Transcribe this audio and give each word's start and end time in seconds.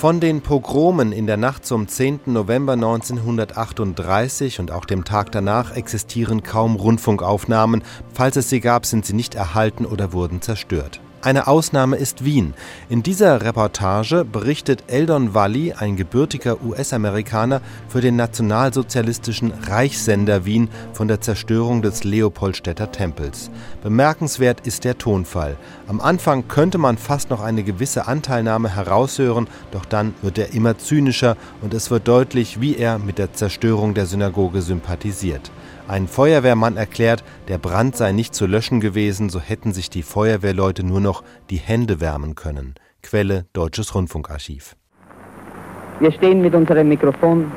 Von 0.00 0.18
den 0.18 0.40
Pogromen 0.40 1.12
in 1.12 1.26
der 1.26 1.36
Nacht 1.36 1.66
zum 1.66 1.86
10. 1.86 2.20
November 2.24 2.72
1938 2.72 4.58
und 4.58 4.70
auch 4.70 4.86
dem 4.86 5.04
Tag 5.04 5.30
danach 5.30 5.76
existieren 5.76 6.42
kaum 6.42 6.76
Rundfunkaufnahmen. 6.76 7.82
Falls 8.14 8.36
es 8.36 8.48
sie 8.48 8.60
gab, 8.60 8.86
sind 8.86 9.04
sie 9.04 9.12
nicht 9.12 9.34
erhalten 9.34 9.84
oder 9.84 10.14
wurden 10.14 10.40
zerstört. 10.40 11.02
Eine 11.22 11.48
Ausnahme 11.48 11.96
ist 11.96 12.24
Wien. 12.24 12.54
In 12.88 13.02
dieser 13.02 13.42
Reportage 13.42 14.24
berichtet 14.24 14.84
Eldon 14.86 15.34
Walli, 15.34 15.74
ein 15.74 15.96
gebürtiger 15.96 16.62
US-Amerikaner, 16.64 17.60
für 17.90 18.00
den 18.00 18.16
nationalsozialistischen 18.16 19.52
Reichssender 19.66 20.46
Wien 20.46 20.70
von 20.94 21.08
der 21.08 21.20
Zerstörung 21.20 21.82
des 21.82 22.04
Leopoldstädter 22.04 22.90
Tempels. 22.90 23.50
Bemerkenswert 23.82 24.66
ist 24.66 24.84
der 24.84 24.96
Tonfall. 24.96 25.58
Am 25.88 26.00
Anfang 26.00 26.48
könnte 26.48 26.78
man 26.78 26.96
fast 26.96 27.28
noch 27.28 27.42
eine 27.42 27.64
gewisse 27.64 28.06
Anteilnahme 28.06 28.74
heraushören, 28.74 29.46
doch 29.72 29.84
dann 29.84 30.14
wird 30.22 30.38
er 30.38 30.54
immer 30.54 30.78
zynischer 30.78 31.36
und 31.60 31.74
es 31.74 31.90
wird 31.90 32.08
deutlich, 32.08 32.62
wie 32.62 32.76
er 32.76 32.98
mit 32.98 33.18
der 33.18 33.34
Zerstörung 33.34 33.92
der 33.92 34.06
Synagoge 34.06 34.62
sympathisiert. 34.62 35.50
Ein 35.90 36.06
Feuerwehrmann 36.06 36.76
erklärt, 36.76 37.24
der 37.48 37.58
Brand 37.58 37.96
sei 37.96 38.12
nicht 38.12 38.32
zu 38.32 38.46
löschen 38.46 38.78
gewesen, 38.78 39.28
so 39.28 39.40
hätten 39.40 39.72
sich 39.72 39.90
die 39.90 40.04
Feuerwehrleute 40.04 40.86
nur 40.86 41.00
noch 41.00 41.24
die 41.50 41.56
Hände 41.56 42.00
wärmen 42.00 42.36
können. 42.36 42.76
Quelle 43.02 43.46
Deutsches 43.54 43.92
Rundfunkarchiv. 43.92 44.76
Wir 45.98 46.12
stehen 46.12 46.42
mit 46.42 46.54
unserem 46.54 46.90
Mikrofon 46.90 47.50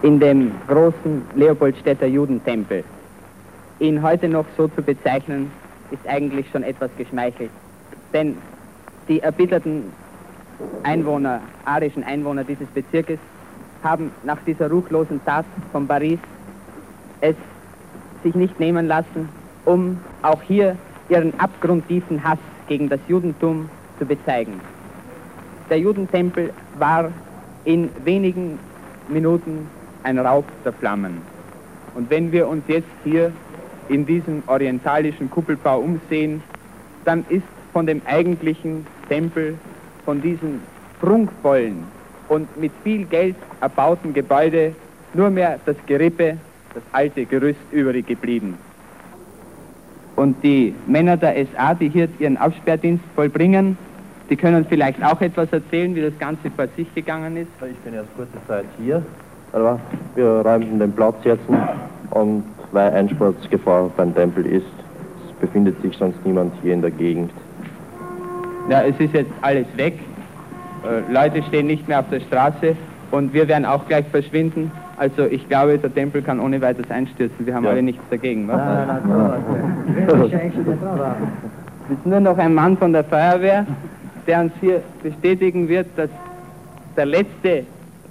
in 0.00 0.18
dem 0.18 0.52
großen 0.68 1.20
Leopoldstädter 1.34 2.06
Judentempel. 2.06 2.82
Ihn 3.78 4.02
heute 4.02 4.26
noch 4.30 4.46
so 4.56 4.66
zu 4.68 4.80
bezeichnen, 4.80 5.50
ist 5.90 6.08
eigentlich 6.08 6.46
schon 6.50 6.62
etwas 6.62 6.90
geschmeichelt. 6.96 7.50
Denn 8.14 8.38
die 9.06 9.20
erbitterten 9.20 9.92
Einwohner, 10.82 11.42
arischen 11.66 12.04
Einwohner 12.04 12.44
dieses 12.44 12.68
Bezirkes, 12.68 13.18
haben 13.82 14.10
nach 14.24 14.38
dieser 14.46 14.70
ruchlosen 14.70 15.22
Tat 15.26 15.44
von 15.72 15.86
Paris 15.86 16.18
es 17.20 17.36
sich 18.22 18.34
nicht 18.34 18.58
nehmen 18.58 18.86
lassen, 18.86 19.28
um 19.64 19.98
auch 20.22 20.42
hier 20.42 20.76
ihren 21.08 21.38
abgrundtiefen 21.38 22.22
Hass 22.24 22.38
gegen 22.68 22.88
das 22.88 23.00
Judentum 23.08 23.68
zu 23.98 24.06
bezeigen. 24.06 24.60
Der 25.70 25.78
Judentempel 25.78 26.52
war 26.78 27.10
in 27.64 27.90
wenigen 28.04 28.58
Minuten 29.08 29.68
ein 30.02 30.18
Raub 30.18 30.44
der 30.64 30.72
Flammen. 30.72 31.22
Und 31.94 32.10
wenn 32.10 32.30
wir 32.30 32.48
uns 32.48 32.64
jetzt 32.68 32.88
hier 33.04 33.32
in 33.88 34.06
diesem 34.06 34.42
orientalischen 34.46 35.30
Kuppelbau 35.30 35.80
umsehen, 35.80 36.42
dann 37.04 37.24
ist 37.28 37.46
von 37.72 37.86
dem 37.86 38.02
eigentlichen 38.06 38.86
Tempel, 39.08 39.56
von 40.04 40.20
diesem 40.20 40.60
prunkvollen 41.00 41.84
und 42.28 42.56
mit 42.58 42.72
viel 42.82 43.04
Geld 43.04 43.36
erbauten 43.60 44.12
Gebäude 44.12 44.74
nur 45.14 45.30
mehr 45.30 45.58
das 45.66 45.76
Gerippe 45.86 46.38
das 46.76 46.84
alte 46.92 47.24
Gerüst 47.24 47.58
übrig 47.72 48.06
geblieben. 48.06 48.58
Und 50.14 50.42
die 50.42 50.74
Männer 50.86 51.16
der 51.16 51.34
SA, 51.46 51.72
die 51.74 51.88
hier 51.88 52.08
ihren 52.18 52.36
Absperrdienst 52.36 53.02
vollbringen, 53.14 53.78
die 54.28 54.36
können 54.36 54.66
vielleicht 54.68 55.02
auch 55.02 55.20
etwas 55.22 55.50
erzählen, 55.52 55.94
wie 55.94 56.02
das 56.02 56.18
Ganze 56.18 56.50
vor 56.50 56.66
sich 56.76 56.92
gegangen 56.94 57.36
ist. 57.38 57.48
Ich 57.62 57.78
bin 57.78 57.94
erst 57.94 58.14
kurze 58.14 58.32
Zeit 58.46 58.66
hier, 58.78 59.02
aber 59.52 59.80
wir 60.14 60.26
räumen 60.26 60.78
den 60.78 60.92
Platz 60.92 61.16
jetzt 61.24 61.44
und 62.10 62.44
weil 62.72 62.92
Einsturzgefahr 62.92 63.90
beim 63.96 64.14
Tempel 64.14 64.44
ist, 64.44 64.66
es 65.26 65.32
befindet 65.40 65.80
sich 65.80 65.96
sonst 65.96 66.18
niemand 66.26 66.52
hier 66.62 66.74
in 66.74 66.82
der 66.82 66.90
Gegend. 66.90 67.30
Ja, 68.68 68.82
es 68.82 68.98
ist 68.98 69.14
jetzt 69.14 69.30
alles 69.40 69.66
weg. 69.76 69.94
Äh, 70.84 71.10
Leute 71.10 71.42
stehen 71.44 71.68
nicht 71.68 71.88
mehr 71.88 72.00
auf 72.00 72.10
der 72.10 72.20
Straße 72.20 72.76
und 73.12 73.32
wir 73.32 73.48
werden 73.48 73.64
auch 73.64 73.86
gleich 73.86 74.06
verschwinden. 74.08 74.70
Also 74.96 75.26
ich 75.26 75.46
glaube, 75.48 75.78
der 75.78 75.92
Tempel 75.92 76.22
kann 76.22 76.40
ohne 76.40 76.60
weiteres 76.60 76.90
einstürzen. 76.90 77.46
Wir 77.46 77.54
haben 77.54 77.64
ja. 77.64 77.70
alle 77.70 77.82
nichts 77.82 78.02
dagegen. 78.10 78.48
Was? 78.48 78.56
Nein, 78.56 78.86
nein, 78.86 79.02
nein, 80.30 80.52
es 81.88 81.98
ist 81.98 82.06
nur 82.06 82.20
noch 82.20 82.38
ein 82.38 82.54
Mann 82.54 82.76
von 82.76 82.92
der 82.92 83.04
Feuerwehr, 83.04 83.66
der 84.26 84.40
uns 84.40 84.52
hier 84.60 84.82
bestätigen 85.02 85.68
wird, 85.68 85.86
dass 85.96 86.10
der 86.96 87.06
letzte 87.06 87.64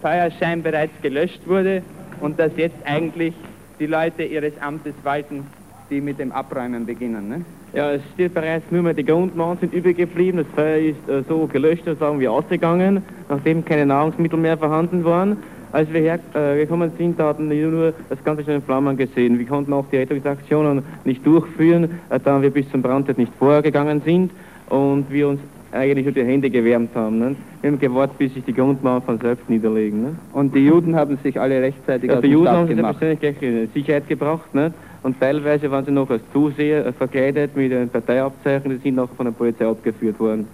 Feuerschein 0.00 0.62
bereits 0.62 0.92
gelöscht 1.02 1.40
wurde 1.46 1.82
und 2.20 2.38
dass 2.38 2.52
jetzt 2.56 2.76
eigentlich 2.86 3.34
die 3.78 3.86
Leute 3.86 4.22
ihres 4.22 4.52
Amtes 4.60 4.94
walten, 5.02 5.46
die 5.90 6.00
mit 6.00 6.18
dem 6.18 6.32
Abräumen 6.32 6.86
beginnen. 6.86 7.28
Ne? 7.28 7.44
Ja, 7.74 7.92
es 7.92 8.02
steht 8.14 8.34
bereits 8.34 8.64
nur 8.70 8.82
mehr 8.82 8.94
die 8.94 9.04
Grundmauern 9.04 9.58
sind 9.58 9.74
übrig 9.74 9.96
geblieben. 9.96 10.38
Das 10.38 10.46
Feuer 10.54 10.78
ist 10.78 11.08
äh, 11.08 11.22
so 11.28 11.46
gelöscht, 11.46 11.84
sagen 11.98 12.20
wir, 12.20 12.32
ausgegangen, 12.32 13.02
nachdem 13.28 13.64
keine 13.64 13.84
Nahrungsmittel 13.84 14.38
mehr 14.38 14.56
vorhanden 14.56 15.04
waren. 15.04 15.36
Als 15.78 15.92
wir 15.92 16.00
hergekommen 16.00 16.90
äh, 16.92 16.98
sind, 16.98 17.20
da 17.20 17.28
hatten 17.28 17.48
wir 17.48 17.68
nur 17.68 17.92
das 18.08 18.24
Ganze 18.24 18.42
schon 18.42 18.54
in 18.54 18.62
Flammen 18.62 18.96
gesehen. 18.96 19.38
Wir 19.38 19.46
konnten 19.46 19.72
auch 19.72 19.84
die 19.92 19.98
Rettungsaktionen 19.98 20.82
nicht 21.04 21.24
durchführen, 21.24 22.00
äh, 22.10 22.18
da 22.18 22.42
wir 22.42 22.50
bis 22.50 22.68
zum 22.72 22.82
Brandtod 22.82 23.16
nicht 23.16 23.32
vorgegangen 23.38 24.02
sind 24.04 24.32
und 24.70 25.08
wir 25.08 25.28
uns 25.28 25.38
eigentlich 25.70 26.04
nur 26.04 26.14
die 26.14 26.24
Hände 26.24 26.50
gewärmt 26.50 26.96
haben. 26.96 27.20
Ne? 27.20 27.36
Wir 27.60 27.70
haben 27.70 27.78
gewartet, 27.78 28.18
bis 28.18 28.34
sich 28.34 28.44
die 28.44 28.54
Grundmauern 28.54 29.02
von 29.02 29.20
selbst 29.20 29.48
niederlegen. 29.48 30.02
Ne? 30.02 30.16
Und 30.32 30.52
die 30.52 30.66
Juden 30.66 30.96
haben 30.96 31.16
sich 31.22 31.38
alle 31.38 31.62
rechtzeitig 31.62 32.10
ja, 32.10 32.16
aus 32.16 32.22
Die 32.22 32.30
Juden 32.30 32.48
haben 32.48 32.66
sich 32.66 32.76
persönlich 32.76 33.20
gleich 33.20 33.40
in 33.40 33.68
Sicherheit 33.72 34.08
gebracht. 34.08 34.52
Ne? 34.56 34.72
Und 35.04 35.20
teilweise 35.20 35.70
waren 35.70 35.84
sie 35.84 35.92
noch 35.92 36.10
als 36.10 36.22
Zuseher 36.32 36.86
äh, 36.86 36.92
verkleidet 36.92 37.56
mit 37.56 37.72
einem 37.72 37.88
Parteiabzeichen, 37.88 38.68
die 38.72 38.78
sind 38.78 38.96
noch 38.96 39.10
von 39.10 39.26
der 39.26 39.32
Polizei 39.32 39.64
abgeführt 39.64 40.18
worden. 40.18 40.48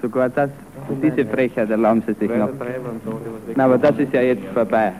Sogar 0.00 0.28
das, 0.28 0.50
diese 1.02 1.26
Frechheit 1.26 1.70
erlauben 1.70 2.02
sie 2.06 2.14
sich 2.14 2.30
noch. 2.30 2.50
Na, 3.54 3.64
aber 3.64 3.78
das 3.78 3.98
ist 3.98 4.12
ja 4.12 4.22
jetzt 4.22 4.44
vorbei. 4.54 4.92